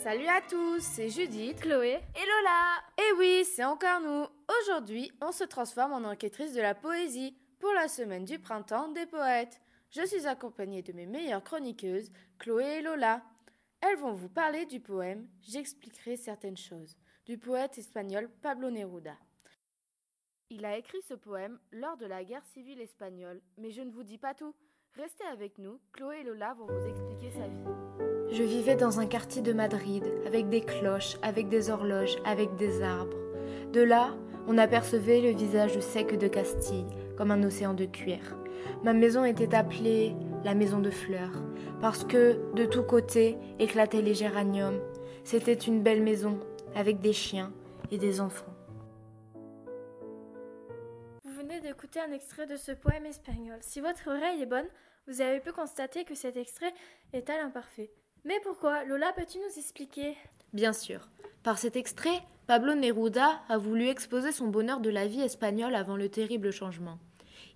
[0.00, 2.82] Salut à tous, c'est Judith, Chloé et Lola.
[2.96, 4.26] Et oui, c'est encore nous.
[4.62, 9.06] Aujourd'hui, on se transforme en enquêtrice de la poésie pour la semaine du printemps des
[9.06, 9.60] poètes.
[9.90, 13.22] Je suis accompagnée de mes meilleures chroniqueuses, Chloé et Lola.
[13.80, 16.96] Elles vont vous parler du poème J'expliquerai certaines choses
[17.28, 19.12] du poète espagnol Pablo Neruda.
[20.48, 24.02] Il a écrit ce poème lors de la guerre civile espagnole, mais je ne vous
[24.02, 24.54] dis pas tout.
[24.94, 28.32] Restez avec nous, Chloé et Lola vont vous expliquer sa vie.
[28.32, 32.80] Je vivais dans un quartier de Madrid, avec des cloches, avec des horloges, avec des
[32.80, 33.18] arbres.
[33.74, 34.16] De là,
[34.46, 36.86] on apercevait le visage sec de Castille,
[37.18, 38.38] comme un océan de cuir.
[38.84, 41.42] Ma maison était appelée la maison de fleurs,
[41.82, 44.80] parce que de tous côtés éclataient les géraniums.
[45.24, 46.40] C'était une belle maison,
[46.74, 47.52] avec des chiens
[47.90, 48.54] et des enfants.
[51.24, 53.58] Vous venez d'écouter un extrait de ce poème espagnol.
[53.60, 54.68] Si votre oreille est bonne,
[55.06, 56.72] vous avez pu constater que cet extrait
[57.12, 57.90] est à l'imparfait.
[58.24, 58.84] Mais pourquoi?
[58.84, 60.16] Lola, peux-tu nous expliquer?
[60.52, 61.08] Bien sûr.
[61.42, 65.96] Par cet extrait, Pablo Neruda a voulu exposer son bonheur de la vie espagnole avant
[65.96, 66.98] le terrible changement.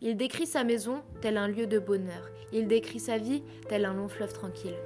[0.00, 2.28] Il décrit sa maison tel un lieu de bonheur.
[2.52, 4.77] Il décrit sa vie tel un long fleuve tranquille.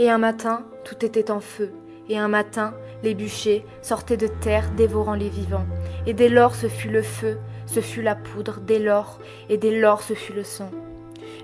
[0.00, 1.72] Et un matin, tout était en feu.
[2.08, 5.66] Et un matin, les bûchers sortaient de terre dévorant les vivants.
[6.06, 9.18] Et dès lors ce fut le feu, ce fut la poudre, dès lors,
[9.48, 10.70] et dès lors ce fut le sang.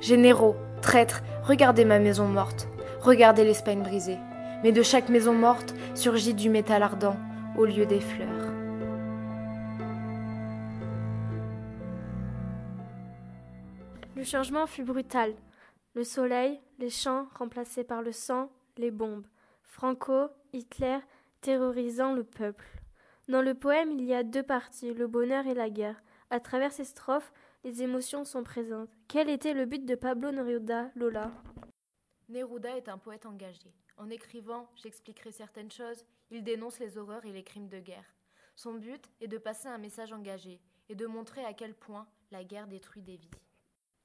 [0.00, 2.68] Généraux, traîtres, regardez ma maison morte,
[3.00, 4.18] regardez l'Espagne brisée.
[4.62, 7.16] Mais de chaque maison morte surgit du métal ardent
[7.58, 8.28] au lieu des fleurs.
[14.14, 15.32] Le changement fut brutal.
[15.96, 19.26] Le soleil, les champs remplacés par le sang, les bombes.
[19.62, 20.98] Franco, Hitler,
[21.40, 22.66] terrorisant le peuple.
[23.28, 26.02] Dans le poème, il y a deux parties, le bonheur et la guerre.
[26.30, 27.32] À travers ces strophes,
[27.64, 28.90] les émotions sont présentes.
[29.08, 31.30] Quel était le but de Pablo Neruda, Lola?
[32.28, 33.72] Neruda est un poète engagé.
[33.96, 38.14] En écrivant J'expliquerai certaines choses, il dénonce les horreurs et les crimes de guerre.
[38.56, 42.44] Son but est de passer un message engagé et de montrer à quel point la
[42.44, 43.30] guerre détruit des vies.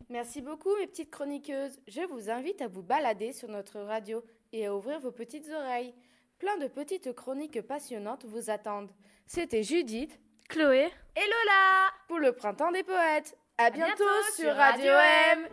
[0.09, 1.79] Merci beaucoup mes petites chroniqueuses.
[1.87, 5.93] Je vous invite à vous balader sur notre radio et à ouvrir vos petites oreilles.
[6.39, 8.89] Plein de petites chroniques passionnantes vous attendent.
[9.27, 10.19] C'était Judith,
[10.49, 13.37] Chloé et Lola pour le printemps des poètes.
[13.59, 15.47] À, bientôt, bientôt sur Radio M.